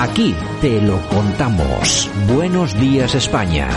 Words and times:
Aquí 0.00 0.34
te 0.62 0.80
lo 0.80 0.98
contamos. 1.08 2.10
Buenos 2.26 2.72
días 2.80 3.14
España. 3.14 3.68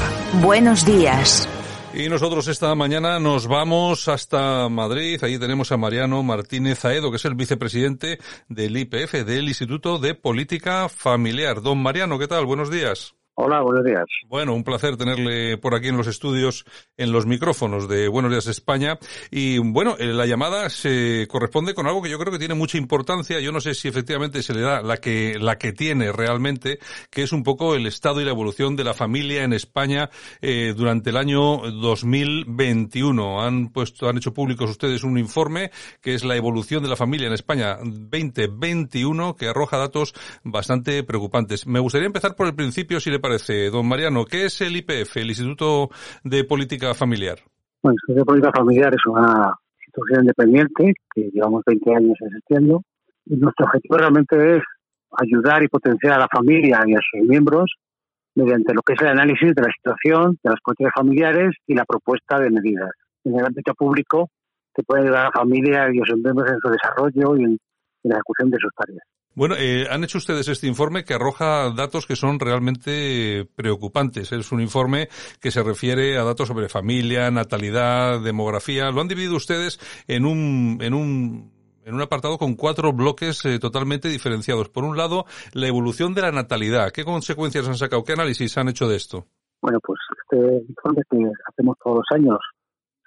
Buenos 0.41 0.85
días. 0.85 1.49
Y 1.93 2.07
nosotros 2.07 2.47
esta 2.47 2.73
mañana 2.75 3.19
nos 3.19 3.45
vamos 3.45 4.07
hasta 4.07 4.69
Madrid. 4.69 5.21
Allí 5.21 5.37
tenemos 5.37 5.73
a 5.73 5.77
Mariano 5.77 6.23
Martínez 6.23 6.85
Aedo, 6.85 7.11
que 7.11 7.17
es 7.17 7.25
el 7.25 7.35
vicepresidente 7.35 8.19
del 8.47 8.77
IPF, 8.77 9.25
del 9.25 9.49
Instituto 9.49 9.99
de 9.99 10.15
Política 10.15 10.87
Familiar. 10.87 11.61
Don 11.61 11.83
Mariano, 11.83 12.17
¿qué 12.17 12.29
tal? 12.29 12.45
Buenos 12.45 12.71
días. 12.71 13.15
Hola, 13.35 13.61
buenos 13.61 13.83
días. 13.83 14.05
Bueno, 14.27 14.53
un 14.53 14.63
placer 14.63 14.95
tenerle 14.95 15.57
por 15.57 15.73
aquí 15.73 15.87
en 15.87 15.97
los 15.97 16.05
estudios, 16.05 16.65
en 16.97 17.11
los 17.11 17.25
micrófonos 17.25 17.89
de 17.89 18.07
Buenos 18.07 18.29
Días 18.29 18.45
España. 18.45 18.99
Y 19.31 19.57
bueno, 19.57 19.95
eh, 19.97 20.13
la 20.13 20.27
llamada 20.27 20.69
se 20.69 21.27
corresponde 21.27 21.73
con 21.73 21.87
algo 21.87 22.03
que 22.03 22.11
yo 22.11 22.19
creo 22.19 22.31
que 22.31 22.37
tiene 22.37 22.53
mucha 22.53 22.77
importancia. 22.77 23.39
Yo 23.39 23.51
no 23.51 23.59
sé 23.59 23.73
si 23.73 23.87
efectivamente 23.87 24.43
se 24.43 24.53
le 24.53 24.61
da 24.61 24.83
la 24.83 24.97
que, 24.97 25.39
la 25.39 25.57
que 25.57 25.73
tiene 25.73 26.11
realmente, 26.11 26.77
que 27.09 27.23
es 27.23 27.31
un 27.31 27.41
poco 27.41 27.73
el 27.73 27.87
estado 27.87 28.21
y 28.21 28.23
la 28.23 28.29
evolución 28.29 28.75
de 28.75 28.83
la 28.83 28.93
familia 28.93 29.43
en 29.43 29.53
España 29.53 30.11
eh, 30.39 30.75
durante 30.77 31.09
el 31.09 31.17
año 31.17 31.57
2021. 31.57 33.41
Han 33.41 33.69
puesto, 33.69 34.09
han 34.09 34.17
hecho 34.17 34.35
públicos 34.35 34.69
ustedes 34.69 35.03
un 35.03 35.17
informe 35.17 35.71
que 36.01 36.13
es 36.13 36.23
la 36.23 36.35
evolución 36.35 36.83
de 36.83 36.89
la 36.89 36.95
familia 36.95 37.25
en 37.25 37.33
España 37.33 37.79
2021 37.81 39.35
que 39.35 39.47
arroja 39.47 39.77
datos 39.77 40.13
bastante 40.43 41.03
preocupantes. 41.03 41.65
Me 41.65 41.79
gustaría 41.79 42.05
empezar 42.05 42.35
por 42.35 42.45
el 42.45 42.53
principio, 42.53 42.99
si 42.99 43.09
le 43.09 43.22
parece, 43.23 43.69
don 43.69 43.87
Mariano? 43.87 44.25
¿Qué 44.25 44.45
es 44.45 44.59
el 44.59 44.75
IPF, 44.75 45.15
el 45.15 45.29
Instituto 45.29 45.89
de 46.25 46.43
Política 46.43 46.93
Familiar? 46.93 47.39
Bueno, 47.81 47.95
el 47.95 48.11
Instituto 48.11 48.19
de 48.19 48.25
Política 48.25 48.51
Familiar 48.53 48.93
es 48.93 49.05
una 49.05 49.55
institución 49.79 50.23
independiente 50.25 50.93
que 51.15 51.29
llevamos 51.31 51.63
20 51.65 51.95
años 51.95 52.17
existiendo 52.19 52.83
y 53.25 53.37
nuestro 53.37 53.65
objetivo 53.65 53.97
realmente 53.97 54.57
es 54.57 54.63
ayudar 55.11 55.63
y 55.63 55.69
potenciar 55.69 56.15
a 56.15 56.19
la 56.19 56.27
familia 56.27 56.81
y 56.85 56.95
a 56.95 56.99
sus 56.99 57.25
miembros 57.25 57.71
mediante 58.35 58.73
lo 58.73 58.81
que 58.81 58.93
es 58.93 59.01
el 59.01 59.07
análisis 59.07 59.55
de 59.55 59.61
la 59.61 59.71
situación 59.71 60.37
de 60.43 60.49
las 60.49 60.59
políticas 60.61 60.91
familiares 60.93 61.55
y 61.65 61.75
la 61.75 61.85
propuesta 61.85 62.39
de 62.39 62.49
medidas. 62.49 62.91
En 63.23 63.39
el 63.39 63.45
ámbito 63.45 63.73
público 63.73 64.29
que 64.75 64.83
puede 64.83 65.03
ayudar 65.03 65.21
a 65.21 65.23
la 65.25 65.31
familia 65.31 65.87
y 65.93 65.99
a 65.99 66.05
sus 66.05 66.19
miembros 66.19 66.51
en 66.51 66.59
su 66.59 66.67
desarrollo 66.67 67.37
y 67.37 67.43
en 67.45 67.57
la 68.03 68.15
ejecución 68.15 68.49
de 68.49 68.57
sus 68.59 68.71
tareas. 68.75 69.05
Bueno, 69.35 69.55
eh, 69.57 69.87
han 69.89 70.03
hecho 70.03 70.19
ustedes 70.19 70.47
este 70.47 70.67
informe 70.67 71.03
que 71.03 71.15
arroja 71.15 71.71
datos 71.71 72.05
que 72.05 72.15
son 72.15 72.39
realmente 72.39 73.47
preocupantes. 73.55 74.31
Es 74.31 74.51
un 74.51 74.61
informe 74.61 75.09
que 75.41 75.49
se 75.49 75.63
refiere 75.63 76.17
a 76.17 76.23
datos 76.23 76.47
sobre 76.47 76.69
familia, 76.69 77.31
natalidad, 77.31 78.21
demografía. 78.21 78.91
Lo 78.91 79.01
han 79.01 79.07
dividido 79.07 79.35
ustedes 79.35 79.79
en 80.07 80.25
un, 80.25 80.77
en 80.81 80.93
un 80.93 81.53
en 81.85 81.95
un 81.95 82.01
apartado 82.01 82.37
con 82.37 82.55
cuatro 82.55 82.93
bloques 82.93 83.43
eh, 83.45 83.59
totalmente 83.59 84.07
diferenciados. 84.07 84.69
Por 84.69 84.85
un 84.85 84.95
lado, 84.95 85.25
la 85.53 85.67
evolución 85.67 86.13
de 86.13 86.21
la 86.21 86.31
natalidad. 86.31 86.91
¿Qué 86.91 87.03
consecuencias 87.03 87.67
han 87.67 87.75
sacado? 87.75 88.03
¿Qué 88.03 88.13
análisis 88.13 88.57
han 88.57 88.69
hecho 88.69 88.87
de 88.87 88.95
esto? 88.95 89.25
Bueno, 89.61 89.79
pues 89.83 89.99
este 90.21 90.65
informe 90.69 91.01
que 91.09 91.17
hacemos 91.49 91.77
todos 91.83 91.97
los 91.97 92.05
años, 92.11 92.39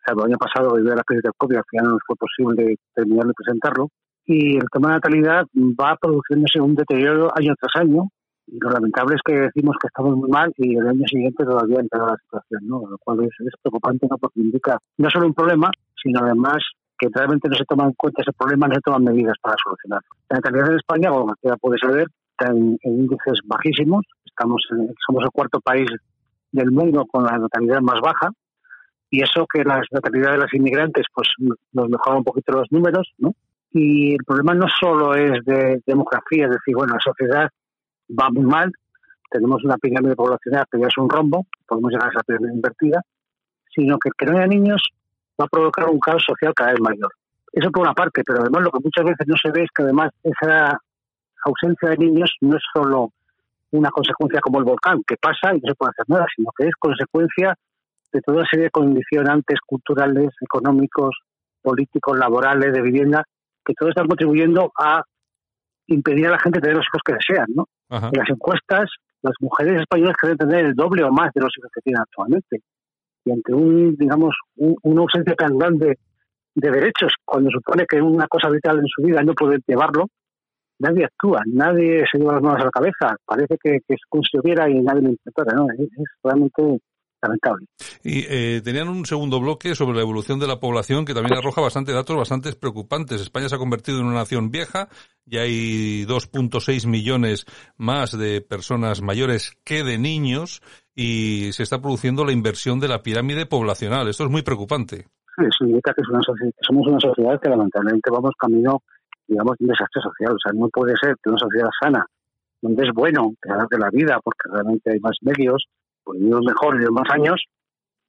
el 0.06 0.20
año 0.20 0.36
pasado, 0.36 0.74
debido 0.74 0.92
a 0.92 0.96
la 0.96 1.02
crisis 1.04 1.22
del 1.22 1.32
COVID, 1.38 1.56
al 1.56 1.64
final 1.70 1.84
no 1.86 1.92
nos 1.92 2.02
fue 2.06 2.16
posible 2.16 2.76
terminar 2.94 3.26
de 3.26 3.32
presentarlo, 3.34 3.88
y 4.26 4.56
el 4.56 4.68
tema 4.72 4.88
de 4.88 4.94
natalidad 4.94 5.46
va 5.54 5.96
produciéndose 5.96 6.60
un 6.60 6.74
deterioro 6.74 7.30
año 7.36 7.54
tras 7.58 7.82
año 7.82 8.08
y 8.46 8.58
lo 8.60 8.70
lamentable 8.70 9.16
es 9.16 9.22
que 9.24 9.34
decimos 9.34 9.76
que 9.80 9.88
estamos 9.88 10.16
muy 10.16 10.30
mal 10.30 10.52
y 10.56 10.76
el 10.76 10.86
año 10.86 11.04
siguiente 11.06 11.44
todavía 11.44 11.80
empeora 11.80 12.12
la 12.12 12.16
situación, 12.16 12.60
¿no? 12.66 12.88
lo 12.88 12.98
cual 12.98 13.24
es, 13.24 13.30
preocupante 13.62 14.06
porque 14.08 14.40
indica 14.40 14.78
no 14.98 15.10
solo 15.10 15.26
un 15.26 15.34
problema, 15.34 15.70
sino 16.00 16.20
además 16.22 16.58
que 16.98 17.08
realmente 17.12 17.48
no 17.48 17.56
se 17.56 17.64
toman 17.64 17.88
en 17.88 17.94
cuenta 17.94 18.22
ese 18.22 18.32
problema, 18.32 18.68
no 18.68 18.74
se 18.74 18.80
toman 18.80 19.04
medidas 19.04 19.36
para 19.40 19.56
solucionarlo. 19.62 20.08
La 20.30 20.36
natalidad 20.36 20.70
en 20.70 20.76
España, 20.76 21.10
como 21.10 21.34
ya 21.42 21.56
puede 21.56 21.78
saber, 21.78 22.08
está 22.30 22.52
en, 22.52 22.78
índices 22.82 23.40
bajísimos, 23.44 24.04
estamos 24.24 24.62
somos 25.06 25.24
el 25.24 25.30
cuarto 25.30 25.60
país 25.60 25.88
del 26.52 26.70
mundo 26.70 27.04
con 27.06 27.24
la 27.24 27.38
natalidad 27.38 27.80
más 27.80 28.00
baja, 28.00 28.30
y 29.10 29.22
eso 29.22 29.46
que 29.52 29.62
la 29.62 29.82
natalidad 29.90 30.32
de 30.32 30.38
las 30.38 30.54
inmigrantes 30.54 31.04
pues 31.14 31.28
nos 31.38 31.88
mejora 31.88 32.16
un 32.16 32.24
poquito 32.24 32.52
los 32.52 32.70
números, 32.70 33.12
¿no? 33.18 33.34
Y 33.78 34.14
el 34.14 34.24
problema 34.24 34.54
no 34.54 34.66
solo 34.80 35.14
es 35.14 35.44
de 35.44 35.82
demografía, 35.84 36.46
es 36.46 36.50
decir, 36.52 36.74
bueno, 36.74 36.94
la 36.94 37.00
sociedad 37.00 37.50
va 38.08 38.30
muy 38.30 38.44
mal, 38.44 38.72
tenemos 39.30 39.62
una 39.64 39.76
pirámide 39.76 40.16
poblacional 40.16 40.64
que 40.72 40.80
ya 40.80 40.86
es 40.86 40.96
un 40.96 41.10
rombo, 41.10 41.44
podemos 41.68 41.92
llegar 41.92 42.08
a 42.08 42.10
esa 42.10 42.22
pirámide 42.22 42.54
invertida, 42.54 43.02
sino 43.74 43.98
que 43.98 44.08
el 44.08 44.14
que 44.16 44.24
no 44.24 44.38
haya 44.38 44.46
niños 44.46 44.82
va 45.38 45.44
a 45.44 45.48
provocar 45.48 45.90
un 45.90 46.00
caos 46.00 46.24
social 46.26 46.54
cada 46.54 46.70
vez 46.70 46.80
mayor. 46.80 47.12
Eso 47.52 47.70
por 47.70 47.82
una 47.82 47.92
parte, 47.92 48.22
pero 48.24 48.40
además 48.40 48.62
lo 48.62 48.70
que 48.70 48.80
muchas 48.82 49.04
veces 49.04 49.26
no 49.26 49.36
se 49.36 49.50
ve 49.50 49.64
es 49.64 49.70
que 49.76 49.82
además 49.82 50.10
esa 50.22 50.78
ausencia 51.44 51.90
de 51.90 51.98
niños 51.98 52.34
no 52.40 52.56
es 52.56 52.62
solo 52.72 53.10
una 53.72 53.90
consecuencia 53.90 54.40
como 54.40 54.58
el 54.58 54.64
volcán, 54.64 55.02
que 55.06 55.16
pasa 55.20 55.54
y 55.54 55.60
no 55.60 55.68
se 55.68 55.74
puede 55.74 55.90
hacer 55.90 56.06
nada, 56.08 56.24
sino 56.34 56.48
que 56.56 56.64
es 56.64 56.74
consecuencia 56.78 57.54
de 58.10 58.22
toda 58.22 58.38
una 58.38 58.48
serie 58.48 58.64
de 58.64 58.70
condicionantes 58.70 59.58
culturales, 59.66 60.30
económicos, 60.40 61.14
políticos, 61.60 62.16
laborales, 62.16 62.72
de 62.72 62.80
vivienda, 62.80 63.22
que 63.66 63.74
todos 63.74 63.90
están 63.90 64.06
contribuyendo 64.06 64.72
a 64.78 65.02
impedir 65.88 66.26
a 66.28 66.30
la 66.30 66.38
gente 66.38 66.60
tener 66.60 66.76
los 66.76 66.86
hijos 66.86 67.02
que 67.04 67.14
desean, 67.14 67.46
¿no? 67.54 67.66
En 67.90 68.18
las 68.18 68.28
encuestas, 68.28 68.90
las 69.22 69.34
mujeres 69.40 69.80
españolas 69.80 70.16
quieren 70.16 70.38
tener 70.38 70.66
el 70.66 70.74
doble 70.74 71.04
o 71.04 71.12
más 71.12 71.30
de 71.34 71.40
los 71.40 71.52
hijos 71.58 71.70
que 71.74 71.80
tienen 71.82 72.02
actualmente. 72.02 72.60
Y 73.24 73.32
ante 73.32 73.52
un, 73.52 73.96
digamos, 73.96 74.34
una 74.56 75.00
ausencia 75.00 75.34
tan 75.34 75.58
grande 75.58 75.98
de 76.54 76.70
derechos, 76.70 77.12
cuando 77.24 77.50
supone 77.50 77.84
que 77.86 78.00
una 78.00 78.26
cosa 78.28 78.48
vital 78.48 78.78
en 78.78 78.86
su 78.86 79.02
vida 79.02 79.22
no 79.22 79.34
puede 79.34 79.58
llevarlo, 79.66 80.06
nadie 80.78 81.04
actúa, 81.04 81.42
nadie 81.46 82.04
se 82.10 82.18
lleva 82.18 82.34
las 82.34 82.42
manos 82.42 82.62
a 82.62 82.64
la 82.66 82.70
cabeza. 82.70 83.16
Parece 83.24 83.56
que, 83.62 83.80
es 83.86 84.00
como 84.08 84.22
si 84.22 84.38
hubiera 84.38 84.68
y 84.68 84.80
nadie 84.80 85.02
lo 85.02 85.10
intentara, 85.10 85.54
¿no? 85.54 85.66
es 85.70 85.88
realmente 86.22 86.80
Y 88.02 88.24
eh, 88.28 88.60
tenían 88.62 88.88
un 88.88 89.06
segundo 89.06 89.40
bloque 89.40 89.74
sobre 89.74 89.96
la 89.96 90.02
evolución 90.02 90.38
de 90.38 90.46
la 90.46 90.60
población 90.60 91.04
que 91.04 91.14
también 91.14 91.38
arroja 91.38 91.60
bastante 91.60 91.92
datos 91.92 92.16
bastante 92.16 92.52
preocupantes. 92.52 93.20
España 93.20 93.48
se 93.48 93.56
ha 93.56 93.58
convertido 93.58 93.98
en 94.00 94.06
una 94.06 94.16
nación 94.16 94.50
vieja 94.50 94.88
y 95.24 95.38
hay 95.38 96.06
2.6 96.06 96.86
millones 96.86 97.46
más 97.76 98.16
de 98.16 98.40
personas 98.40 99.02
mayores 99.02 99.56
que 99.64 99.82
de 99.82 99.98
niños 99.98 100.62
y 100.94 101.52
se 101.52 101.62
está 101.62 101.80
produciendo 101.80 102.24
la 102.24 102.32
inversión 102.32 102.80
de 102.80 102.88
la 102.88 103.02
pirámide 103.02 103.46
poblacional. 103.46 104.08
Esto 104.08 104.24
es 104.24 104.30
muy 104.30 104.42
preocupante. 104.42 105.06
Sí, 105.36 105.44
eso 105.44 105.64
indica 105.64 105.92
que 105.92 106.02
somos 106.62 106.86
una 106.86 107.00
sociedad 107.00 107.38
que 107.40 107.50
lamentablemente 107.50 108.10
vamos 108.10 108.32
camino, 108.38 108.82
digamos, 109.28 109.56
de 109.58 109.66
un 109.66 109.70
desastre 109.70 110.00
social. 110.02 110.34
O 110.34 110.38
sea, 110.42 110.52
no 110.54 110.68
puede 110.68 110.94
ser 111.00 111.14
que 111.22 111.28
una 111.28 111.38
sociedad 111.38 111.68
sana, 111.80 112.06
donde 112.62 112.84
es 112.84 112.94
bueno 112.94 113.34
que 113.42 113.50
de 113.52 113.78
la 113.78 113.90
vida 113.90 114.18
porque 114.24 114.48
realmente 114.50 114.92
hay 114.92 115.00
más 115.00 115.16
medios, 115.20 115.66
por 116.06 116.16
niños 116.16 116.40
mejor 116.46 116.76
y 116.76 116.84
de 116.84 116.90
más 116.90 117.10
años, 117.10 117.42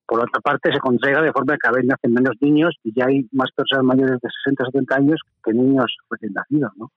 por 0.05 0.19
otra 0.21 0.39
parte 0.39 0.71
se 0.71 0.79
contraiga 0.79 1.21
de 1.21 1.33
forma 1.33 1.53
que 1.53 1.59
cada 1.59 1.77
vez 1.77 1.85
nacen 1.85 2.13
menos 2.13 2.35
niños 2.39 2.75
y 2.83 2.93
ya 2.95 3.07
hay 3.07 3.27
más 3.31 3.51
personas 3.51 3.83
mayores 3.83 4.21
de 4.21 4.29
60 4.45 4.63
o 4.63 4.65
70 4.67 4.95
años 4.95 5.19
que 5.43 5.51
niños 5.51 5.97
recién 6.09 6.31
nacidos. 6.33 6.71
¿no? 6.77 6.91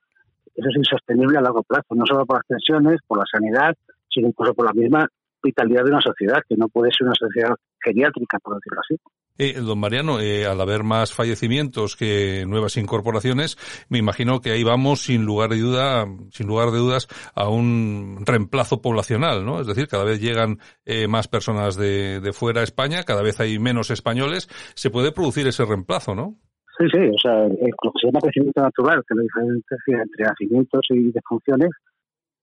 Eso 0.55 0.69
es 0.69 0.75
insostenible 0.77 1.37
a 1.37 1.41
largo 1.41 1.63
plazo, 1.63 1.95
no 1.95 2.05
solo 2.05 2.25
por 2.25 2.37
las 2.37 2.45
pensiones, 2.45 2.99
por 3.07 3.17
la 3.17 3.25
sanidad, 3.29 3.75
sino 4.09 4.27
incluso 4.27 4.53
por 4.53 4.65
la 4.65 4.73
misma 4.73 5.07
vitalidad 5.43 5.83
de 5.83 5.91
una 5.91 6.01
sociedad, 6.01 6.41
que 6.47 6.55
no 6.55 6.69
puede 6.69 6.91
ser 6.91 7.07
una 7.07 7.15
sociedad 7.15 7.55
geriátrica, 7.83 8.37
por 8.39 8.55
decirlo 8.55 8.79
así. 8.79 8.95
Eh, 9.43 9.55
don 9.59 9.79
Mariano, 9.79 10.19
eh, 10.19 10.45
al 10.45 10.61
haber 10.61 10.83
más 10.83 11.15
fallecimientos 11.15 11.95
que 11.95 12.45
nuevas 12.45 12.77
incorporaciones, 12.77 13.57
me 13.89 13.97
imagino 13.97 14.39
que 14.39 14.51
ahí 14.51 14.63
vamos 14.63 15.01
sin 15.01 15.25
lugar 15.25 15.49
de 15.49 15.57
duda, 15.57 16.05
sin 16.29 16.45
lugar 16.45 16.69
de 16.69 16.77
dudas, 16.77 17.07
a 17.33 17.49
un 17.49 18.21
reemplazo 18.23 18.83
poblacional, 18.83 19.43
¿no? 19.43 19.59
Es 19.59 19.65
decir, 19.65 19.87
cada 19.87 20.03
vez 20.03 20.21
llegan 20.21 20.59
eh, 20.85 21.07
más 21.07 21.27
personas 21.27 21.75
de, 21.75 22.19
de 22.19 22.33
fuera 22.33 22.61
a 22.61 22.63
España, 22.63 23.01
cada 23.01 23.23
vez 23.23 23.39
hay 23.39 23.57
menos 23.57 23.89
españoles, 23.89 24.47
se 24.75 24.91
puede 24.91 25.11
producir 25.11 25.47
ese 25.47 25.65
reemplazo, 25.65 26.13
¿no? 26.13 26.35
Sí, 26.77 26.85
sí, 26.91 26.99
o 26.99 27.17
sea, 27.17 27.47
lo 27.47 27.49
que 27.49 27.99
se 27.99 28.07
llama 28.09 28.19
crecimiento 28.21 28.61
natural, 28.61 29.03
que 29.09 29.15
la 29.15 29.23
diferencia 29.23 30.03
entre 30.03 30.23
nacimientos 30.23 30.85
y 30.91 31.11
defunciones, 31.11 31.71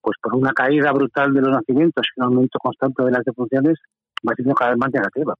pues 0.01 0.17
por 0.21 0.35
una 0.35 0.51
caída 0.51 0.91
brutal 0.91 1.31
de 1.31 1.39
los 1.39 1.51
nacimientos 1.51 2.05
y 2.05 2.19
un 2.19 2.25
aumento 2.25 2.59
constante 2.59 3.05
de 3.05 3.11
las 3.11 3.23
defunciones, 3.23 3.77
va 4.27 4.33
siendo 4.35 4.53
cada 4.53 4.71
vez 4.71 4.79
más 4.79 4.91
negativa. 4.91 5.33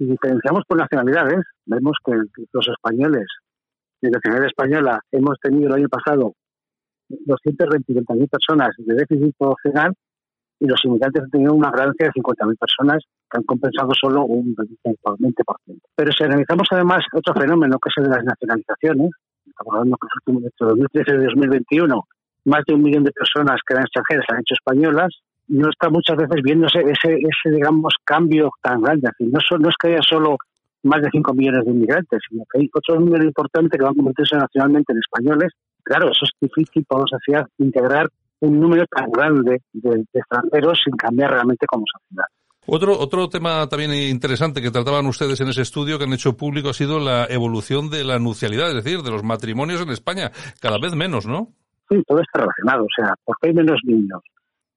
Si 0.00 0.06
diferenciamos 0.06 0.62
por 0.66 0.78
nacionalidades, 0.78 1.44
vemos 1.66 1.92
que 2.02 2.12
los 2.52 2.68
españoles, 2.68 3.26
de 4.00 4.10
nacionalidad 4.10 4.48
española, 4.48 5.00
hemos 5.12 5.38
tenido 5.42 5.68
el 5.68 5.74
año 5.74 5.88
pasado 5.90 6.32
220.000 7.10 8.30
personas 8.30 8.70
de 8.78 8.94
déficit 8.94 9.36
poblacional 9.36 9.92
y 10.58 10.66
los 10.66 10.80
inmigrantes 10.86 11.24
han 11.24 11.30
tenido 11.30 11.52
una 11.52 11.70
ganancia 11.70 12.06
de 12.06 12.12
50.000 12.12 12.56
personas 12.56 13.04
que 13.30 13.36
han 13.36 13.42
compensado 13.42 13.90
solo 13.92 14.24
un 14.24 14.56
20%. 14.56 14.72
Pero 15.94 16.12
si 16.12 16.24
analizamos 16.24 16.66
además 16.70 17.04
otro 17.12 17.34
fenómeno 17.34 17.78
que 17.78 17.90
es 17.90 17.94
el 17.98 18.04
de 18.04 18.16
las 18.16 18.24
nacionalizaciones, 18.24 19.10
estamos 19.44 19.74
hablando 19.74 19.98
que 19.98 20.06
los 20.06 20.16
últimos, 20.16 20.44
entre 20.44 20.66
2013 20.66 21.10
y 21.12 21.24
2021, 21.26 22.08
más 22.46 22.62
de 22.66 22.72
un 22.72 22.82
millón 22.82 23.04
de 23.04 23.12
personas 23.12 23.60
que 23.66 23.74
eran 23.74 23.84
extranjeras 23.84 24.24
han 24.30 24.40
hecho 24.40 24.54
españolas, 24.54 25.10
no 25.50 25.68
está 25.68 25.90
muchas 25.90 26.16
veces 26.16 26.42
viéndose 26.42 26.78
ese, 26.80 27.14
ese 27.14 27.50
digamos, 27.50 27.94
cambio 28.04 28.50
tan 28.62 28.80
grande. 28.80 29.08
no, 29.18 29.38
no 29.58 29.68
es 29.68 29.74
que 29.80 29.88
haya 29.88 30.02
solo 30.02 30.36
más 30.82 31.02
de 31.02 31.08
5 31.10 31.34
millones 31.34 31.64
de 31.64 31.72
inmigrantes, 31.72 32.20
sino 32.28 32.44
que 32.50 32.60
hay 32.60 32.70
otro 32.72 33.00
número 33.00 33.24
importante 33.24 33.76
que 33.76 33.82
van 33.82 33.92
a 33.92 33.96
convertirse 33.96 34.36
nacionalmente 34.36 34.92
en 34.92 34.98
españoles. 34.98 35.52
Claro, 35.82 36.10
eso 36.10 36.24
es 36.24 36.30
difícil 36.40 36.84
para 36.84 37.02
una 37.02 37.18
sociedad 37.18 37.46
integrar 37.58 38.08
un 38.40 38.60
número 38.60 38.86
tan 38.86 39.10
grande 39.10 39.60
de, 39.72 40.04
extranjeros 40.14 40.78
sin 40.84 40.96
cambiar 40.96 41.32
realmente 41.32 41.66
como 41.66 41.84
sociedad. 41.92 42.24
Otro, 42.66 42.98
otro 42.98 43.28
tema 43.28 43.66
también 43.68 43.92
interesante 43.92 44.62
que 44.62 44.70
trataban 44.70 45.06
ustedes 45.06 45.40
en 45.40 45.48
ese 45.48 45.62
estudio 45.62 45.98
que 45.98 46.04
han 46.04 46.12
hecho 46.12 46.36
público 46.36 46.70
ha 46.70 46.74
sido 46.74 47.00
la 47.00 47.26
evolución 47.28 47.90
de 47.90 48.04
la 48.04 48.18
nucialidad, 48.18 48.68
es 48.68 48.84
decir, 48.84 49.02
de 49.02 49.10
los 49.10 49.24
matrimonios 49.24 49.82
en 49.82 49.90
España, 49.90 50.30
cada 50.60 50.78
vez 50.78 50.94
menos, 50.94 51.26
¿no? 51.26 51.48
Sí, 51.88 52.00
todo 52.06 52.20
está 52.20 52.40
relacionado. 52.40 52.84
O 52.84 52.94
sea, 52.94 53.14
¿por 53.24 53.36
qué 53.40 53.48
hay 53.48 53.54
menos 53.54 53.80
niños? 53.84 54.22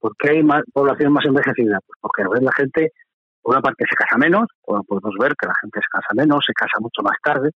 ¿Por 0.04 0.14
qué 0.18 0.32
hay 0.32 0.42
más, 0.42 0.62
población 0.70 1.14
más 1.14 1.24
envejecida? 1.24 1.78
Pues 1.86 1.98
porque 1.98 2.44
la 2.44 2.52
gente, 2.52 2.92
por 3.40 3.54
una 3.54 3.62
parte, 3.62 3.86
se 3.88 3.96
casa 3.96 4.18
menos, 4.18 4.44
podemos 4.62 5.14
ver 5.18 5.32
que 5.34 5.46
la 5.48 5.54
gente 5.62 5.80
se 5.80 5.88
casa 5.90 6.08
menos, 6.12 6.44
se 6.46 6.52
casa 6.52 6.78
mucho 6.78 7.00
más 7.02 7.16
tarde. 7.24 7.48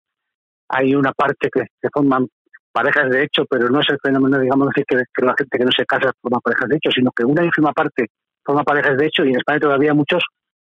Hay 0.68 0.94
una 0.94 1.10
parte 1.10 1.48
que 1.52 1.62
se 1.62 1.88
forman 1.92 2.28
parejas 2.70 3.10
de 3.10 3.24
hecho, 3.24 3.46
pero 3.50 3.68
no 3.68 3.80
es 3.80 3.88
el 3.90 3.98
fenómeno, 4.00 4.38
digamos, 4.38 4.68
decir 4.68 4.84
que, 4.86 5.24
la 5.24 5.34
gente 5.36 5.58
que 5.58 5.64
no 5.64 5.72
se 5.76 5.84
casa 5.86 6.12
forma 6.22 6.38
parejas 6.38 6.68
de 6.68 6.76
hecho, 6.76 6.90
sino 6.92 7.10
que 7.10 7.24
una 7.24 7.44
ínfima 7.44 7.72
parte 7.72 8.06
forma 8.44 8.62
parejas 8.62 8.96
de 8.96 9.06
hecho 9.06 9.24
y 9.24 9.30
en 9.30 9.38
España 9.38 9.58
todavía 9.58 9.92
muchos 9.92 10.22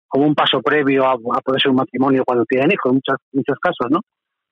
como 0.10 0.28
un 0.28 0.36
paso 0.36 0.62
previo 0.62 1.08
a, 1.08 1.16
poder 1.16 1.62
ser 1.62 1.72
un 1.72 1.78
matrimonio 1.78 2.26
cuando 2.26 2.44
tienen 2.44 2.74
hijos, 2.74 2.92
en 2.92 2.96
muchos, 2.96 3.16
muchos 3.32 3.58
casos, 3.58 3.88
¿no? 3.90 4.02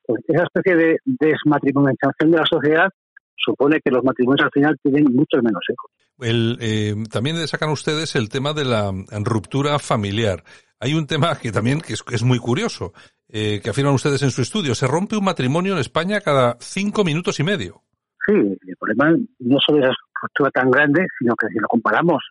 Pues 0.05 0.23
esa 0.29 0.43
especie 0.43 0.77
de 0.77 0.97
desmatrimonialización 1.03 2.31
de 2.31 2.37
la 2.37 2.45
sociedad 2.45 2.87
supone 3.35 3.81
que 3.83 3.91
los 3.91 4.05
matrimonios 4.05 4.45
al 4.45 4.51
final 4.51 4.77
tienen 4.81 5.13
muchos 5.13 5.43
menos 5.43 5.61
hijos. 5.69 5.91
El, 6.19 6.57
eh, 6.61 6.95
también 7.11 7.47
sacan 7.47 7.69
ustedes 7.69 8.15
el 8.15 8.29
tema 8.29 8.53
de 8.53 8.65
la 8.65 8.91
ruptura 9.23 9.77
familiar. 9.77 10.43
Hay 10.79 10.93
un 10.93 11.07
tema 11.07 11.37
que 11.37 11.51
también 11.51 11.81
que 11.81 11.93
es, 11.93 12.23
muy 12.23 12.39
curioso, 12.39 12.93
eh, 13.27 13.59
que 13.61 13.69
afirman 13.69 13.93
ustedes 13.93 14.21
en 14.23 14.31
su 14.31 14.41
estudio. 14.41 14.73
Se 14.75 14.87
rompe 14.87 15.17
un 15.17 15.25
matrimonio 15.25 15.73
en 15.73 15.79
España 15.79 16.21
cada 16.21 16.57
cinco 16.59 17.03
minutos 17.03 17.39
y 17.39 17.43
medio. 17.43 17.83
Sí, 18.25 18.33
el 18.33 18.75
problema 18.79 19.15
no 19.39 19.57
solo 19.65 19.79
es 19.79 19.85
esa 19.85 19.95
ruptura 20.21 20.51
tan 20.51 20.71
grande, 20.71 21.05
sino 21.19 21.35
que 21.35 21.47
si 21.47 21.59
lo 21.59 21.67
comparamos 21.67 22.21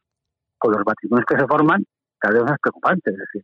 con 0.59 0.73
los 0.73 0.83
matrimonios 0.85 1.27
que 1.29 1.39
se 1.39 1.47
forman, 1.47 1.85
cada 2.19 2.35
vez 2.35 2.45
más 2.51 2.59
preocupante. 2.61 3.11
Es 3.11 3.19
decir, 3.19 3.43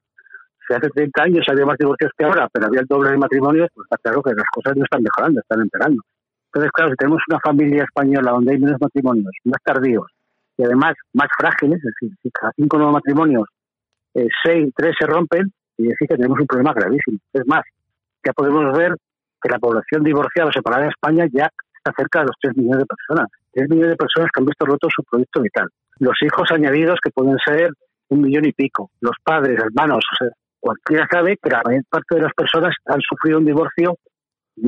si 0.66 0.74
hace 0.74 0.88
30 0.88 1.22
años 1.22 1.46
había 1.48 1.66
más 1.66 1.78
divorcios 1.78 2.10
que 2.16 2.24
ahora, 2.24 2.48
pero 2.52 2.66
había 2.66 2.80
el 2.80 2.86
doble 2.86 3.10
de 3.10 3.16
matrimonios, 3.16 3.68
pues 3.74 3.86
está 3.86 3.96
claro 4.02 4.22
que 4.22 4.34
las 4.34 4.46
cosas 4.52 4.76
no 4.76 4.84
están 4.84 5.02
mejorando, 5.02 5.40
están 5.40 5.60
empeorando. 5.60 6.02
Entonces, 6.46 6.70
claro, 6.72 6.90
si 6.90 6.96
tenemos 6.96 7.22
una 7.28 7.40
familia 7.40 7.84
española 7.84 8.32
donde 8.32 8.52
hay 8.52 8.58
menos 8.58 8.80
matrimonios, 8.80 9.32
más 9.44 9.62
tardíos 9.64 10.06
además 10.64 10.94
más 11.12 11.28
frágiles, 11.36 11.78
es 11.78 11.84
decir, 11.84 12.16
si 12.22 12.30
cada 12.30 12.52
cinco 12.56 12.76
nuevos 12.76 12.94
matrimonios, 12.94 13.48
eh, 14.14 14.28
seis, 14.44 14.72
tres 14.76 14.94
se 14.98 15.06
rompen, 15.06 15.52
y 15.78 15.84
decir 15.84 16.08
que 16.08 16.16
tenemos 16.16 16.38
un 16.38 16.46
problema 16.46 16.72
gravísimo. 16.72 17.18
Es 17.32 17.46
más, 17.46 17.62
ya 18.24 18.32
podemos 18.32 18.76
ver 18.76 18.94
que 19.42 19.48
la 19.48 19.58
población 19.58 20.04
divorciada 20.04 20.48
o 20.48 20.52
separada 20.52 20.84
en 20.84 20.90
España 20.90 21.26
ya 21.32 21.50
está 21.74 21.92
cerca 21.96 22.20
de 22.20 22.26
los 22.26 22.36
3 22.40 22.56
millones 22.56 22.78
de 22.80 22.86
personas. 22.86 23.28
3 23.52 23.68
millones 23.68 23.90
de 23.90 23.96
personas 23.96 24.30
que 24.32 24.40
han 24.40 24.46
visto 24.46 24.66
roto 24.66 24.88
su 24.94 25.02
proyecto 25.02 25.40
vital. 25.40 25.68
Los 25.98 26.16
hijos 26.22 26.50
añadidos 26.52 26.98
que 27.02 27.10
pueden 27.10 27.36
ser 27.44 27.70
un 28.08 28.20
millón 28.20 28.44
y 28.44 28.52
pico. 28.52 28.90
Los 29.00 29.16
padres, 29.22 29.58
hermanos, 29.58 30.04
o 30.12 30.16
sea, 30.16 30.28
cualquiera 30.60 31.06
sabe 31.10 31.36
que 31.42 31.50
la 31.50 31.62
mayor 31.64 31.82
parte 31.90 32.14
de 32.14 32.22
las 32.22 32.32
personas 32.34 32.74
han 32.86 33.00
sufrido 33.00 33.38
un 33.38 33.46
divorcio 33.46 33.96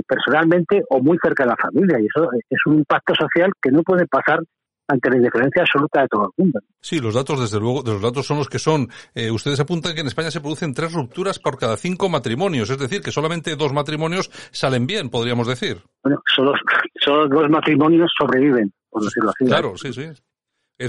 personalmente 0.07 0.83
o 0.91 1.01
muy 1.01 1.19
cerca 1.23 1.45
de 1.45 1.51
la 1.51 1.57
familia. 1.57 2.01
Y 2.01 2.07
eso 2.07 2.31
es 2.33 2.59
un 2.67 2.79
impacto 2.79 3.15
social 3.15 3.53
que 3.63 3.71
no 3.71 3.83
puede 3.83 4.07
pasar 4.07 4.41
ante 4.89 5.11
la 5.11 5.17
indiferencia 5.17 5.63
absoluta 5.63 6.03
de 6.03 6.09
todo 6.09 6.25
el 6.25 6.45
mundo. 6.45 6.61
Sí, 6.81 7.01
los 7.01 7.15
datos, 7.15 7.41
desde 7.41 7.59
luego, 7.59 7.83
de 7.83 7.93
los 7.93 8.03
datos 8.03 8.27
son 8.27 8.39
los 8.39 8.49
que 8.49 8.59
son. 8.59 8.89
Eh, 9.15 9.31
ustedes 9.31 9.61
apuntan 9.61 9.95
que 9.95 10.01
en 10.01 10.07
España 10.07 10.31
se 10.31 10.41
producen 10.41 10.75
tres 10.75 10.93
rupturas 10.93 11.39
por 11.39 11.59
cada 11.59 11.77
cinco 11.77 12.09
matrimonios, 12.09 12.71
es 12.71 12.79
decir, 12.79 13.01
que 13.01 13.11
solamente 13.11 13.57
dos 13.57 13.73
matrimonios 13.73 14.31
salen 14.53 14.87
bien, 14.87 15.11
podríamos 15.11 15.47
decir. 15.47 15.79
Bueno, 16.03 16.23
solo, 16.35 16.53
solo 17.01 17.29
dos 17.29 17.49
matrimonios 17.49 18.13
sobreviven, 18.19 18.73
por 18.91 19.03
decirlo 19.03 19.31
así. 19.31 19.47
Claro, 19.47 19.77
sí, 19.77 19.93
sí. 19.93 20.11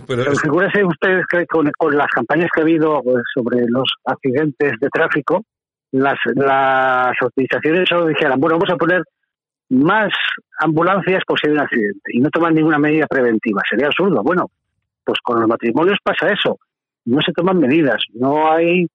pero, 0.06 0.36
figúrense 0.36 0.84
ustedes 0.84 1.26
que 1.30 1.46
con, 1.46 1.72
las 1.96 2.08
campañas 2.08 2.50
que 2.54 2.62
ha 2.62 2.64
habido 2.64 3.02
pues, 3.02 3.24
sobre 3.34 3.66
los 3.68 3.88
accidentes 4.04 4.74
de 4.80 4.90
tráfico, 4.90 5.44
las, 5.92 6.18
las 6.36 7.16
organizaciones 7.22 7.88
solo 7.88 8.08
dijeran, 8.08 8.40
bueno, 8.40 8.58
vamos 8.58 8.74
a 8.74 8.78
poner 8.78 9.04
más 9.70 10.12
ambulancias 10.60 11.24
por 11.26 11.40
si 11.40 11.48
hay 11.48 11.54
un 11.54 11.60
accidente 11.60 12.12
y 12.14 12.20
no 12.20 12.30
toman 12.30 12.54
ninguna 12.54 12.80
medida 12.80 13.08
preventiva. 13.08 13.62
Sería 13.70 13.88
absurdo. 13.88 14.22
Bueno, 14.24 14.50
pues 15.04 15.20
con 15.22 15.40
los 15.40 15.48
matrimonios 15.48 15.98
pasa 16.04 16.30
eso. 16.32 16.60
No 17.06 17.22
se 17.22 17.32
toman 17.34 17.60
medidas. 17.60 18.04
No 18.14 18.52
hay 18.52 18.88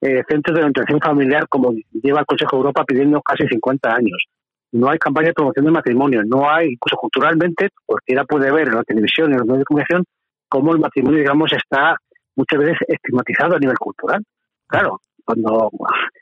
eh, 0.00 0.22
centros 0.28 0.54
de 0.54 0.60
orientación 0.60 1.00
familiar 1.00 1.48
como 1.48 1.72
lleva 1.92 2.20
el 2.20 2.26
Consejo 2.26 2.56
de 2.56 2.60
Europa 2.60 2.84
pidiendo 2.84 3.20
casi 3.20 3.46
50 3.46 3.94
años. 3.94 4.24
No 4.72 4.90
hay 4.90 4.98
campaña 4.98 5.28
de 5.28 5.34
promoción 5.34 5.64
de 5.64 5.70
matrimonio. 5.70 6.22
No 6.24 6.48
hay, 6.48 6.68
incluso 6.72 6.96
culturalmente, 6.96 7.68
cualquiera 7.84 8.24
puede 8.24 8.50
ver 8.52 8.68
en 8.68 8.74
la 8.74 8.84
televisión 8.84 9.32
en 9.32 9.38
los 9.38 9.46
medios 9.46 9.60
de 9.60 9.64
comunicación 9.64 10.04
cómo 10.48 10.72
el 10.72 10.78
matrimonio, 10.78 11.18
digamos, 11.18 11.52
está 11.52 11.96
muchas 12.36 12.58
veces 12.58 12.78
estigmatizado 12.86 13.56
a 13.56 13.58
nivel 13.58 13.76
cultural. 13.78 14.22
Claro, 14.66 15.00
cuando 15.24 15.70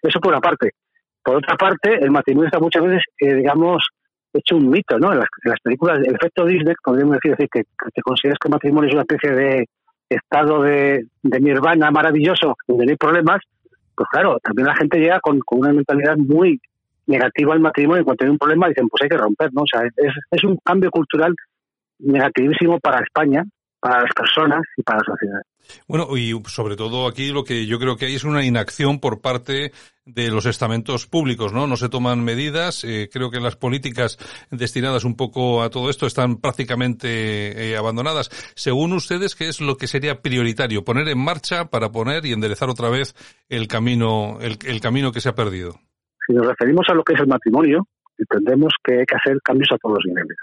eso 0.02 0.20
por 0.20 0.32
una 0.32 0.40
parte. 0.40 0.70
Por 1.22 1.36
otra 1.36 1.56
parte, 1.56 1.94
el 2.00 2.10
matrimonio 2.10 2.46
está 2.46 2.60
muchas 2.60 2.84
veces, 2.84 3.02
eh, 3.18 3.34
digamos, 3.34 3.88
hecho 4.38 4.56
un 4.56 4.70
mito, 4.70 4.98
¿no? 4.98 5.12
En 5.12 5.18
las, 5.18 5.60
películas, 5.62 5.98
el 6.04 6.14
efecto 6.14 6.44
Disney, 6.44 6.74
podríamos 6.82 7.16
decir, 7.16 7.32
decir 7.32 7.48
que, 7.50 7.64
te 7.92 8.02
consideras 8.02 8.38
que 8.40 8.48
el 8.48 8.52
matrimonio 8.52 8.88
es 8.88 8.94
una 8.94 9.02
especie 9.02 9.30
de 9.32 9.68
estado 10.08 10.62
de, 10.62 11.06
de 11.22 11.40
nirvana 11.40 11.90
maravilloso, 11.90 12.56
donde 12.66 12.86
no 12.86 12.90
hay 12.90 12.96
problemas, 12.96 13.40
pues 13.94 14.08
claro, 14.10 14.38
también 14.42 14.66
la 14.66 14.76
gente 14.76 14.98
llega 14.98 15.20
con, 15.20 15.40
una 15.50 15.72
mentalidad 15.72 16.16
muy 16.16 16.60
negativa 17.06 17.54
al 17.54 17.60
matrimonio 17.60 18.02
y 18.02 18.04
cuando 18.04 18.24
hay 18.24 18.30
un 18.30 18.38
problema 18.38 18.68
dicen, 18.68 18.88
pues 18.88 19.02
hay 19.02 19.08
que 19.08 19.16
romper, 19.16 19.52
¿no? 19.52 19.62
O 19.62 19.66
sea, 19.66 19.82
es, 19.84 20.14
es 20.30 20.44
un 20.44 20.58
cambio 20.64 20.90
cultural 20.90 21.34
negativísimo 21.98 22.78
para 22.78 23.02
España, 23.02 23.44
para 23.86 24.02
las 24.02 24.10
personas 24.14 24.62
y 24.76 24.82
para 24.82 24.98
la 24.98 25.04
sociedad. 25.04 25.42
Bueno, 25.86 26.16
y 26.16 26.32
sobre 26.46 26.74
todo 26.74 27.06
aquí 27.06 27.30
lo 27.30 27.44
que 27.44 27.66
yo 27.66 27.78
creo 27.78 27.96
que 27.96 28.06
hay 28.06 28.16
es 28.16 28.24
una 28.24 28.44
inacción 28.44 28.98
por 28.98 29.20
parte 29.20 29.70
de 30.04 30.30
los 30.30 30.46
estamentos 30.46 31.06
públicos, 31.06 31.52
¿no? 31.52 31.68
No 31.68 31.76
se 31.76 31.88
toman 31.88 32.24
medidas. 32.24 32.82
Eh, 32.82 33.08
creo 33.12 33.30
que 33.30 33.38
las 33.38 33.54
políticas 33.54 34.18
destinadas 34.50 35.04
un 35.04 35.16
poco 35.16 35.62
a 35.62 35.70
todo 35.70 35.88
esto 35.88 36.06
están 36.06 36.40
prácticamente 36.40 37.70
eh, 37.70 37.76
abandonadas. 37.76 38.28
Según 38.56 38.92
ustedes, 38.92 39.36
¿qué 39.36 39.48
es 39.48 39.60
lo 39.60 39.76
que 39.76 39.86
sería 39.86 40.20
prioritario? 40.20 40.84
Poner 40.84 41.08
en 41.08 41.18
marcha 41.18 41.66
para 41.70 41.90
poner 41.90 42.26
y 42.26 42.32
enderezar 42.32 42.68
otra 42.68 42.90
vez 42.90 43.14
el 43.48 43.68
camino, 43.68 44.38
el, 44.40 44.58
el 44.66 44.80
camino 44.80 45.12
que 45.12 45.20
se 45.20 45.28
ha 45.28 45.34
perdido. 45.36 45.78
Si 46.26 46.32
nos 46.32 46.46
referimos 46.46 46.86
a 46.88 46.94
lo 46.94 47.04
que 47.04 47.14
es 47.14 47.20
el 47.20 47.28
matrimonio, 47.28 47.86
entendemos 48.18 48.72
que 48.82 48.98
hay 48.98 49.06
que 49.06 49.16
hacer 49.16 49.40
cambios 49.42 49.68
a 49.72 49.78
todos 49.78 49.98
los 49.98 50.06
niveles, 50.06 50.36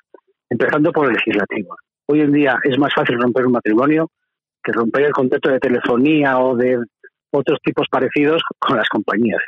empezando 0.49 0.93
por 0.93 1.07
el 1.07 1.13
legislativo. 1.13 1.75
Hoy 2.07 2.21
en 2.21 2.31
día 2.31 2.57
es 2.63 2.77
más 2.77 2.93
fácil 2.93 3.19
romper 3.19 3.45
un 3.45 3.53
matrimonio 3.53 4.09
que 4.63 4.71
romper 4.71 5.05
el 5.05 5.11
contrato 5.11 5.49
de 5.49 5.59
telefonía 5.59 6.39
o 6.39 6.55
de 6.55 6.77
otros 7.31 7.59
tipos 7.63 7.87
parecidos 7.89 8.41
con 8.59 8.77
las 8.77 8.87
compañías. 8.89 9.41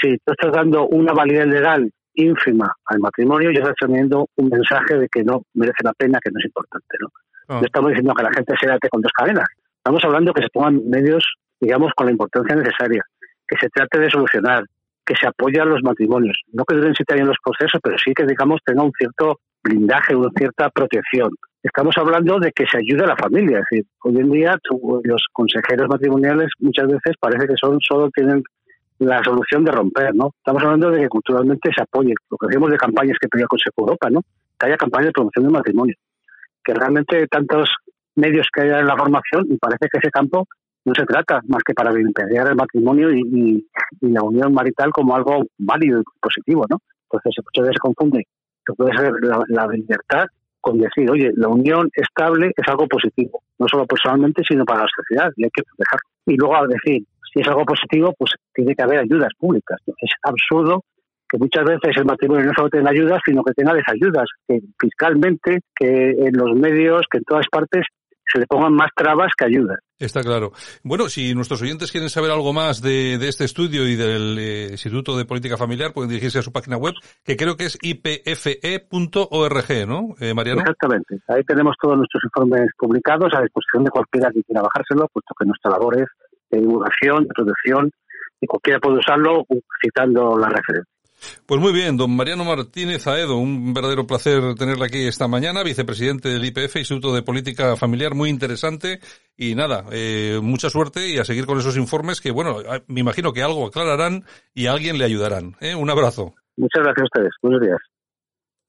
Si 0.00 0.16
tú 0.18 0.32
estás 0.32 0.52
dando 0.52 0.86
una 0.88 1.12
validez 1.12 1.46
legal 1.46 1.90
ínfima 2.14 2.72
al 2.86 2.98
matrimonio, 2.98 3.50
ya 3.50 3.60
estás 3.60 3.76
teniendo 3.78 4.26
un 4.36 4.48
mensaje 4.48 4.98
de 4.98 5.08
que 5.08 5.22
no 5.22 5.42
merece 5.54 5.82
la 5.84 5.92
pena, 5.92 6.18
que 6.22 6.30
no 6.30 6.38
es 6.38 6.46
importante. 6.46 6.96
¿no? 7.00 7.08
Ah. 7.48 7.58
no 7.60 7.66
estamos 7.66 7.90
diciendo 7.90 8.14
que 8.14 8.22
la 8.22 8.32
gente 8.32 8.54
se 8.60 8.66
date 8.66 8.88
con 8.88 9.00
dos 9.00 9.12
cadenas. 9.12 9.46
Estamos 9.76 10.04
hablando 10.04 10.32
que 10.32 10.42
se 10.42 10.48
pongan 10.52 10.88
medios, 10.88 11.24
digamos, 11.60 11.92
con 11.96 12.06
la 12.06 12.12
importancia 12.12 12.56
necesaria, 12.56 13.02
que 13.48 13.56
se 13.58 13.68
trate 13.68 13.98
de 13.98 14.10
solucionar, 14.10 14.64
que 15.04 15.14
se 15.16 15.26
apoyen 15.26 15.68
los 15.68 15.82
matrimonios. 15.82 16.38
No 16.52 16.64
que 16.64 16.76
duren 16.76 16.94
siete 16.94 17.14
años 17.14 17.28
los 17.28 17.38
procesos, 17.42 17.80
pero 17.82 17.96
sí 17.98 18.12
que, 18.14 18.26
digamos, 18.26 18.60
tenga 18.64 18.82
un 18.82 18.92
cierto 18.92 19.40
blindaje, 19.62 20.14
una 20.14 20.30
cierta 20.36 20.70
protección 20.70 21.30
estamos 21.62 21.94
hablando 21.98 22.38
de 22.38 22.52
que 22.52 22.64
se 22.66 22.78
ayude 22.78 23.04
a 23.04 23.08
la 23.08 23.16
familia. 23.16 23.58
Es 23.58 23.64
decir, 23.70 23.86
hoy 24.04 24.16
en 24.16 24.30
día 24.30 24.58
los 25.04 25.24
consejeros 25.32 25.88
matrimoniales 25.88 26.48
muchas 26.58 26.86
veces 26.86 27.16
parece 27.18 27.46
que 27.46 27.54
son 27.60 27.78
solo 27.80 28.10
tienen 28.10 28.42
la 28.98 29.22
solución 29.24 29.64
de 29.64 29.72
romper, 29.72 30.14
¿no? 30.14 30.30
Estamos 30.36 30.62
hablando 30.62 30.90
de 30.90 31.00
que 31.02 31.08
culturalmente 31.08 31.70
se 31.74 31.82
apoye. 31.82 32.14
Lo 32.30 32.36
que 32.36 32.46
hacemos 32.48 32.70
de 32.70 32.76
campañas 32.76 33.16
que 33.20 33.28
pedía 33.28 33.46
Consejo 33.46 33.74
Europa, 33.78 34.10
¿no? 34.10 34.20
Que 34.58 34.66
haya 34.66 34.76
campañas 34.76 35.06
de 35.06 35.12
promoción 35.12 35.44
del 35.44 35.52
matrimonio. 35.52 35.94
Que 36.62 36.74
realmente 36.74 37.26
tantos 37.28 37.70
medios 38.14 38.46
que 38.52 38.62
haya 38.62 38.80
en 38.80 38.86
la 38.86 38.96
formación, 38.96 39.46
y 39.48 39.56
parece 39.56 39.88
que 39.90 39.98
ese 39.98 40.10
campo 40.10 40.46
no 40.84 40.92
se 40.94 41.06
trata 41.06 41.40
más 41.48 41.62
que 41.62 41.72
para 41.72 41.98
impediar 41.98 42.48
el 42.48 42.56
matrimonio 42.56 43.10
y, 43.10 43.66
la 44.00 44.22
unión 44.22 44.52
marital 44.52 44.90
como 44.90 45.14
algo 45.14 45.44
válido 45.58 46.00
y 46.00 46.04
positivo, 46.20 46.66
¿no? 46.68 46.78
Entonces 47.04 47.42
muchas 47.44 47.62
veces 47.62 47.76
se 47.76 47.80
confunde 47.80 48.26
que 48.64 48.72
puede 48.74 48.96
ser 48.96 49.12
la 49.48 49.66
libertad 49.66 50.26
con 50.60 50.78
decir, 50.78 51.10
oye, 51.10 51.30
la 51.36 51.48
unión 51.48 51.90
estable 51.94 52.52
es 52.54 52.68
algo 52.68 52.86
positivo, 52.86 53.42
no 53.58 53.66
solo 53.68 53.86
personalmente, 53.86 54.42
sino 54.46 54.64
para 54.64 54.82
la 54.82 54.88
sociedad, 54.94 55.32
y 55.36 55.44
hay 55.44 55.50
que 55.50 55.62
protegerlo. 55.62 56.08
Y 56.26 56.36
luego, 56.36 56.56
al 56.56 56.68
decir, 56.68 57.02
si 57.32 57.40
es 57.40 57.48
algo 57.48 57.64
positivo, 57.64 58.14
pues 58.18 58.32
tiene 58.52 58.74
que 58.74 58.82
haber 58.82 59.00
ayudas 59.00 59.30
públicas. 59.38 59.78
Es 59.86 60.10
absurdo 60.22 60.84
que 61.28 61.38
muchas 61.38 61.64
veces 61.64 61.96
el 61.96 62.04
matrimonio 62.04 62.46
no 62.46 62.52
solo 62.54 62.68
tenga 62.68 62.90
ayudas, 62.90 63.20
sino 63.24 63.42
que 63.44 63.52
tenga 63.54 63.72
desayudas, 63.72 64.26
que 64.46 64.58
fiscalmente, 64.78 65.60
que 65.74 66.10
en 66.10 66.32
los 66.36 66.54
medios, 66.56 67.06
que 67.10 67.18
en 67.18 67.24
todas 67.24 67.46
partes 67.50 67.86
se 68.32 68.38
le 68.38 68.46
pongan 68.46 68.74
más 68.74 68.90
trabas 68.94 69.32
que 69.36 69.46
ayudas. 69.46 69.78
Está 69.98 70.22
claro. 70.22 70.52
Bueno, 70.82 71.08
si 71.08 71.34
nuestros 71.34 71.60
oyentes 71.60 71.92
quieren 71.92 72.08
saber 72.08 72.30
algo 72.30 72.52
más 72.52 72.80
de, 72.80 73.18
de 73.18 73.28
este 73.28 73.44
estudio 73.44 73.86
y 73.86 73.96
del 73.96 74.38
eh, 74.38 74.68
Instituto 74.70 75.16
de 75.16 75.26
Política 75.26 75.56
Familiar, 75.56 75.92
pueden 75.92 76.08
dirigirse 76.08 76.38
a 76.38 76.42
su 76.42 76.52
página 76.52 76.76
web, 76.78 76.94
que 77.22 77.36
creo 77.36 77.56
que 77.56 77.66
es 77.66 77.78
ipfe.org, 77.82 78.26
¿no, 79.86 80.14
eh, 80.20 80.32
Mariano? 80.32 80.60
Exactamente. 80.62 81.20
Ahí 81.28 81.42
tenemos 81.44 81.76
todos 81.80 81.98
nuestros 81.98 82.24
informes 82.24 82.70
publicados 82.78 83.34
a 83.34 83.42
disposición 83.42 83.84
de 83.84 83.90
cualquiera 83.90 84.30
que 84.32 84.42
quiera 84.42 84.62
bajárselo, 84.62 85.08
puesto 85.12 85.34
que 85.38 85.44
nuestra 85.46 85.72
labor 85.72 86.00
es 86.00 86.08
de 86.50 86.60
divulgación, 86.60 87.24
de 87.24 87.34
protección, 87.34 87.90
y 88.40 88.46
cualquiera 88.46 88.80
puede 88.80 88.98
usarlo 88.98 89.44
citando 89.82 90.38
la 90.38 90.48
referencia. 90.48 90.99
Pues 91.46 91.60
muy 91.60 91.72
bien, 91.72 91.96
don 91.96 92.14
Mariano 92.14 92.44
Martínez 92.44 93.06
Aedo, 93.06 93.36
un 93.36 93.74
verdadero 93.74 94.06
placer 94.06 94.54
tenerla 94.54 94.86
aquí 94.86 95.06
esta 95.06 95.28
mañana, 95.28 95.62
vicepresidente 95.62 96.28
del 96.28 96.44
IPF, 96.44 96.76
Instituto 96.76 97.14
de 97.14 97.22
Política 97.22 97.76
Familiar, 97.76 98.14
muy 98.14 98.30
interesante. 98.30 99.00
Y 99.36 99.54
nada, 99.54 99.84
eh, 99.90 100.38
mucha 100.42 100.68
suerte 100.70 101.08
y 101.08 101.18
a 101.18 101.24
seguir 101.24 101.46
con 101.46 101.58
esos 101.58 101.76
informes 101.76 102.20
que, 102.20 102.30
bueno, 102.30 102.58
me 102.86 103.00
imagino 103.00 103.32
que 103.32 103.42
algo 103.42 103.66
aclararán 103.66 104.24
y 104.54 104.66
a 104.66 104.72
alguien 104.72 104.98
le 104.98 105.04
ayudarán. 105.04 105.56
¿eh? 105.60 105.74
Un 105.74 105.90
abrazo. 105.90 106.34
Muchas 106.56 106.82
gracias 106.82 107.02
a 107.02 107.04
ustedes. 107.04 107.32
Buenos 107.42 107.60
días. 107.62 107.78